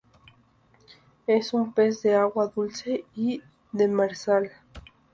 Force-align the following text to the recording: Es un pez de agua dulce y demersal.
Es 1.27 1.53
un 1.53 1.73
pez 1.75 2.01
de 2.01 2.15
agua 2.15 2.47
dulce 2.47 3.05
y 3.15 3.43
demersal. 3.71 4.51